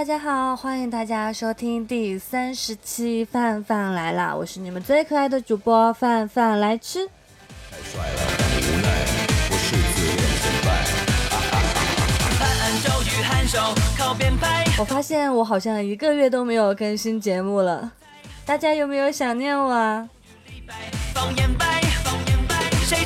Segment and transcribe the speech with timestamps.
[0.00, 4.34] 大家好，欢迎大家收听第三十期范范来啦！
[4.34, 7.06] 我是你们最可爱的主播范范来吃。
[7.70, 8.22] 太帅了，
[8.62, 8.88] 无奈，
[9.50, 10.06] 我是自
[14.18, 14.64] 恋派。
[14.78, 17.92] 我发现我好像一个月都没有更新节目了，
[18.46, 20.08] 大家有没有想念我啊？
[22.88, 22.96] 这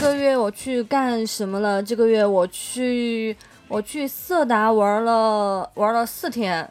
[0.00, 1.82] 这个月我去干什么了？
[1.82, 3.36] 这个月我去
[3.68, 6.66] 我去色达玩了玩了四天。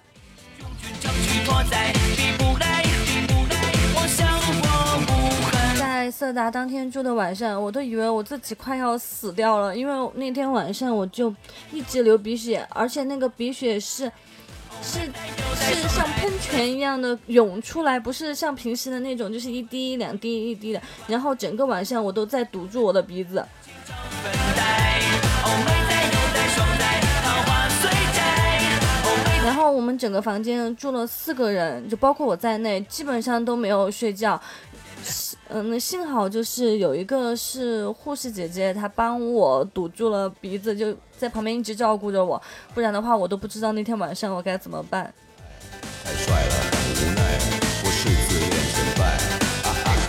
[5.78, 11.32] 在色达当天住的晚上，我都以为我自己快要死掉了，因为那天晚上我就
[11.72, 14.12] 一直流鼻血，而且那个鼻血是。
[14.82, 15.00] 是
[15.56, 16.08] 是像
[16.52, 20.82] 泉一样的涌出来，不是像平时的那种，就是一滴两滴一滴的。
[21.08, 23.46] 然后整个晚上我都在堵住我的鼻子。
[29.46, 34.40] 然后我们整个房间住了四个人，就包括我在内，基本上都没有睡觉。
[35.48, 42.40] 嗯，幸好就是有一个是护士姐姐，她帮我堵住了鼻子，就在旁边一直照顾着我，
[42.74, 45.12] 不然的话我都不知道那天晚上我该怎么办。
[46.04, 46.54] 太帅了，
[46.96, 47.22] 无奈，
[47.84, 49.02] 我是自恋神败。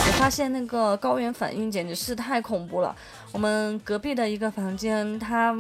[0.06, 2.94] 我发现那个高原反应简直是太恐怖了。
[3.32, 5.56] 我们隔壁的一个房间，他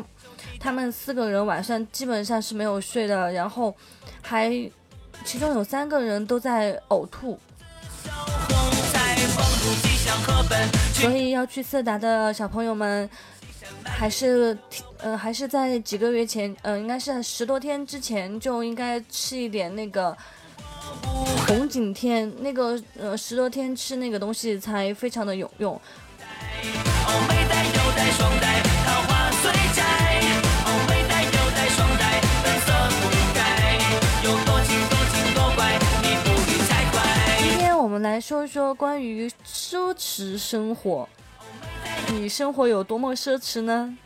[0.58, 3.74] 他们四个人晚上基本上是没有睡的，然后
[4.22, 4.50] 还
[5.24, 7.38] 其中有三个人都在呕吐。
[10.94, 13.08] 所以要去色达的小朋友们，
[13.84, 14.56] 还是
[14.98, 20.16] 呃还是在几个月前，嗯，应该是十多天之前就应该吃一点那个
[21.46, 25.80] 红景天，那个呃十多天吃那个东西才非常的有用。
[37.38, 41.08] 今天我们来说一说关于奢侈生活，
[42.12, 43.96] 你生活有多么奢侈呢？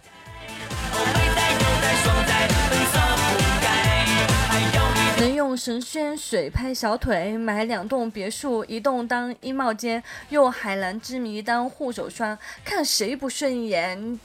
[5.18, 14.18] 能用神仙水拍小腿，买两栋别墅，一栋当衣帽间，用海蓝之谜当护手霜，看谁不顺眼？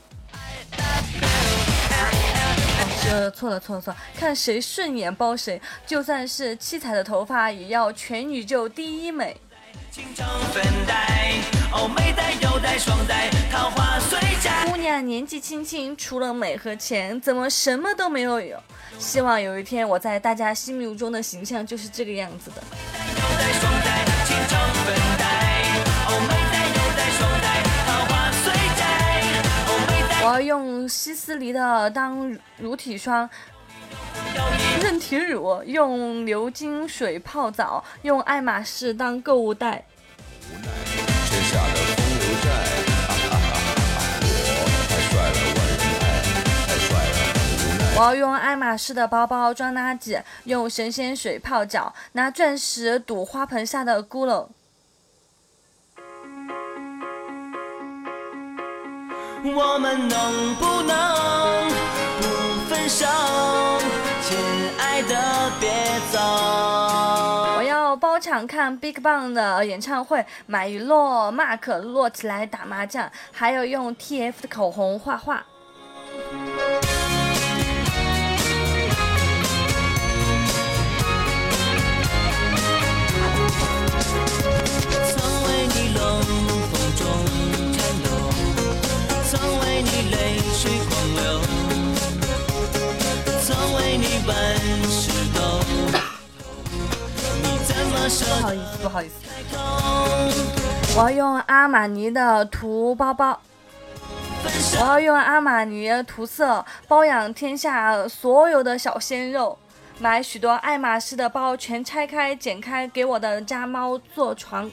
[3.11, 9.37] 呃，错了错了错了，看谁顺眼包谁，就算是七彩的头发，也要全宇宙第一美。
[14.65, 18.57] 姑娘年纪轻轻，除了美和钱，怎么什么都没有有？
[18.97, 22.63] 希望有一天我在大家心目中的形象就是这个样子的。
[30.21, 33.29] 我要用希思黎的当乳体霜。
[34.81, 39.85] 润体乳，用流金水泡澡，用爱马仕当购物袋。
[47.95, 54.47] 我要用爱马仕的包包装垃圾，用神仙水泡脚，拿钻石堵花盆下的咕噜。
[59.43, 61.69] 我们能不能
[62.21, 63.05] 不分手？
[64.21, 64.37] 亲
[64.77, 65.69] 爱的别
[66.11, 66.78] 走。
[68.47, 75.45] 看 BigBang 的演唱会，买一摞 Mark 摞起来打麻将，还有用 TF 的口红画画。
[98.49, 99.13] 好意思，不好意思，
[100.97, 103.39] 我要用阿玛尼的涂包包，
[104.79, 109.55] 我要用阿玛尼涂色包养天下所有的小鲜肉，
[109.99, 114.71] 买许多爱马仕的包，全拆开剪开给我的家猫做床。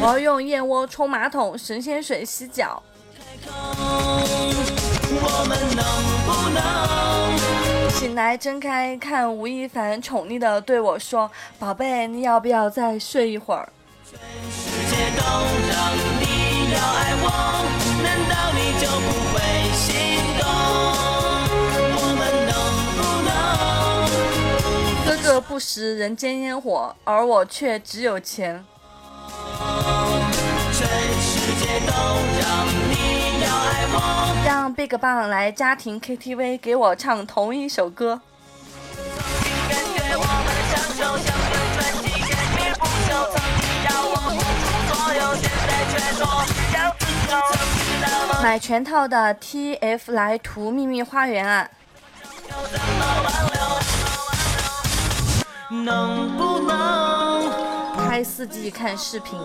[0.00, 2.82] 我要用燕窝冲马桶，神仙水洗脚。
[7.90, 13.68] 醒来睁开看吴亦凡宠溺的对我说：“宝贝，你要不要再睡一会儿？”
[18.84, 19.63] 不
[25.46, 28.64] 不食人间烟火，而我却只有钱。
[34.44, 38.20] 让 Big Bang 来家庭 KTV 给我唱同一首歌。
[48.42, 51.68] 买全套的 TF 来涂秘密花园啊！
[58.14, 59.36] 开四 G 看视频？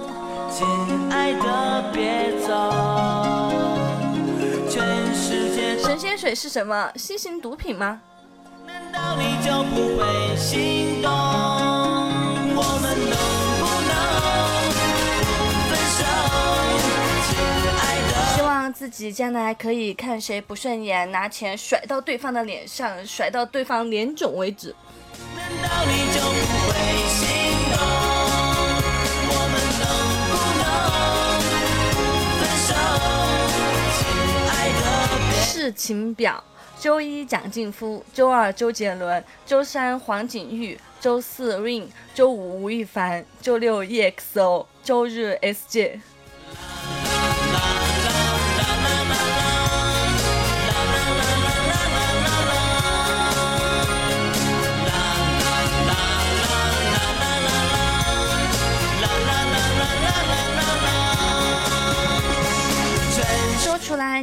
[0.48, 0.64] 亲
[1.10, 2.54] 爱的，别走。
[4.70, 6.92] 全世界神仙水是什么？
[6.96, 8.00] 新型毒品吗？
[8.68, 11.12] 难道你就不会心动？
[11.12, 13.18] 我们能
[13.58, 13.92] 不能
[15.26, 15.30] 不
[15.66, 16.06] 分手？
[17.26, 17.34] 亲
[17.74, 17.82] 爱
[18.12, 24.76] 的，希望自己将来可以看谁不顺眼，拿钱甩到对方的脸上，甩到对方脸肿为止。
[25.36, 26.76] 难道你就不会
[27.10, 27.49] 心
[35.72, 36.44] 情表：
[36.80, 46.00] 周一蒋劲夫，周二周杰伦，周三黄景瑜，周四 Rain，周五吴亦凡，周六 EXO，周日 SJ。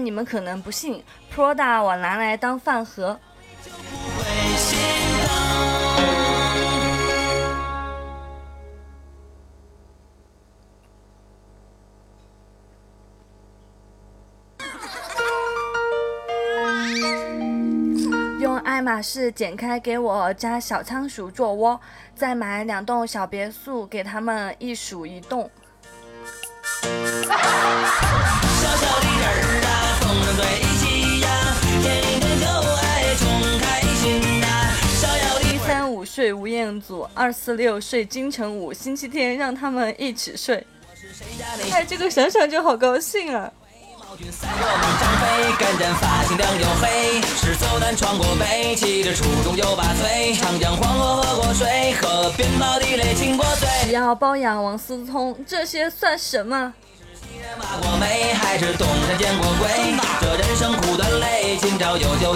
[0.07, 1.03] 你们可能不信
[1.35, 3.19] ，Prada 我拿来当饭盒。
[18.41, 21.81] 用爱马仕剪开给我家小仓鼠做窝，
[22.15, 25.51] 再买两栋小别墅给他们一鼠一栋。
[36.07, 40.65] 睡吴彦祖，二四六睡金城武，星期天让他们一起睡。
[41.73, 43.51] 哎，这个想想就好高兴啊！
[53.91, 56.73] 要包养王思聪，这些算什么？
[57.59, 57.91] 过，
[58.39, 58.73] 还是
[59.19, 59.69] 见过鬼？
[60.21, 62.36] 这人生苦短，累，今朝有酒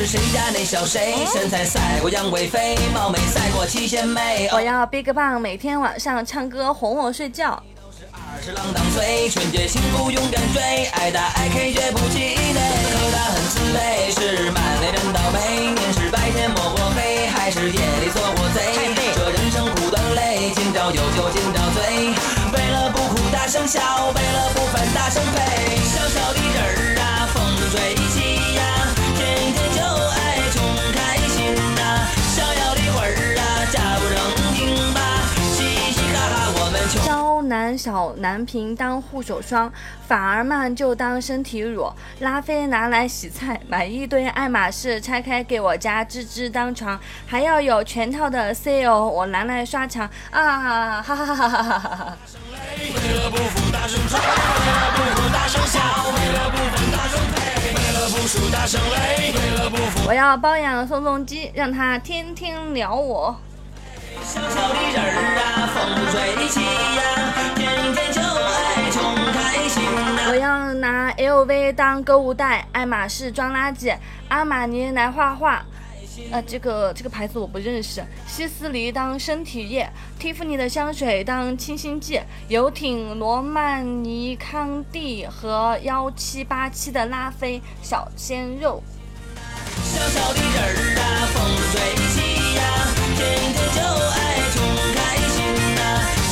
[0.00, 1.14] 是谁家那小谁？
[1.30, 4.48] 身材赛过杨贵妃，貌美赛过七仙妹。
[4.50, 7.62] 我要 Big Bang 每天晚上唱歌哄我睡觉。
[7.76, 12.60] 都是二十郎当岁，纯洁幸福勇敢追，爱打爱 K 绝不气馁。
[12.88, 15.74] 可他很自卑，是满脸真倒霉。
[15.74, 18.72] 年是白天摸过黑，还是夜里做过贼？
[19.16, 22.08] 这人生苦短累，今朝有酒今朝醉。
[22.56, 23.82] 为了不哭大声笑，
[24.16, 24.39] 为了
[37.80, 39.72] 小蓝瓶当护手霜，
[40.06, 51.00] 反而曼就当身体乳，拉菲拿来洗菜，买一堆爱马仕拆开给我家芝芝当床，还要有全套的 C O 我拿来刷墙啊！
[51.00, 52.16] 哈哈哈哈哈哈哈哈！
[60.06, 63.34] 我要包养宋仲基，让他天天撩我。
[64.24, 65.08] 小小的人儿
[65.38, 66.60] 啊，风不吹起
[66.96, 67.00] 呀，
[67.56, 67.60] 天
[67.94, 70.30] 天就爱穷开心呐。
[70.30, 73.96] 我要拿 LV 当购物袋，爱马仕装垃圾，
[74.28, 75.64] 阿玛尼来画画。
[76.30, 78.04] 呃，这个这个牌子我不认识。
[78.26, 88.82] 希思黎当身体液，蒂芙尼的香水当清新剂，游艇罗曼尼康帝和幺七八七的拉菲小鲜肉。
[89.82, 92.09] 小小的人儿啊，风吹
[93.20, 94.18] 就爱
[94.52, 94.56] 穷
[94.94, 94.98] 开
[95.28, 95.36] 心
[95.74, 95.80] 呐。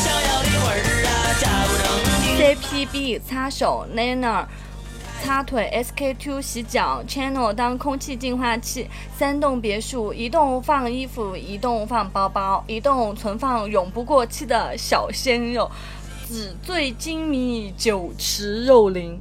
[0.02, 0.76] 逍遥的魂儿
[1.06, 1.86] 啊，假不正
[2.22, 2.26] 经。
[2.38, 4.46] CPB 擦手 Lena，
[5.22, 15.70] 擦腿，SK two 洗脚，Channel 当空气净化器，三栋别墅，一栋放衣服，一栋放包包，一栋存放永不过期的小鲜肉，
[16.28, 19.20] 纸醉金迷，酒池肉林。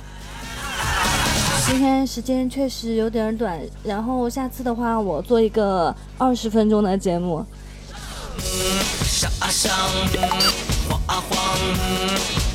[1.71, 7.45] 今天时间确实有点短，然后下次的话我做一个二十分钟的节目。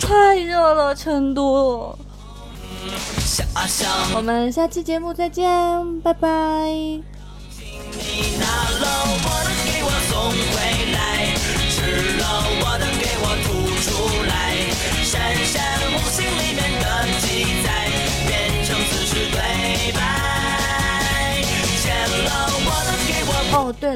[0.02, 1.98] 太热了，成都。
[4.14, 5.48] 我们下期节目再见，
[6.02, 7.00] 拜拜。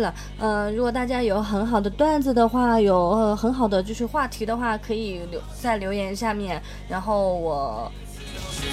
[0.01, 7.91] 了，呃，如果大家有很好的段子的话，有呃很好的就是话题的话，可以留在留言下面，然后我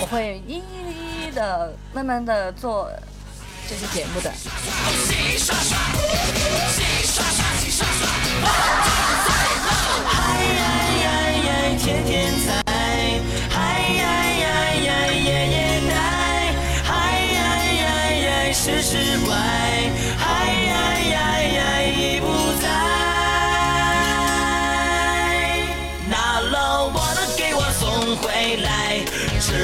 [0.02, 2.90] 我会一一一的慢慢的做
[3.70, 4.32] 这些节目的。
[11.80, 12.17] 天天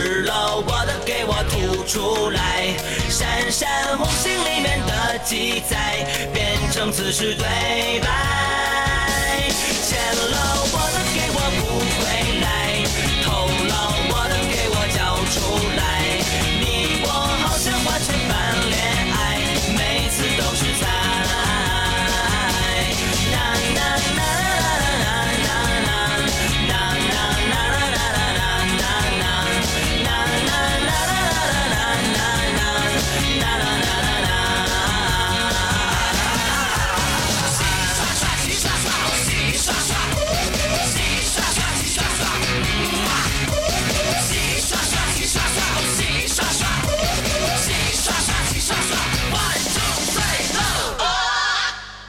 [0.03, 2.75] 吃了我的，给我吐出来，
[3.09, 9.49] 闪闪红星里面的记载，变成此时对白，
[9.87, 12.32] 欠了我的，给我补回来。